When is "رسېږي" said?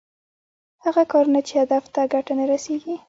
2.51-2.95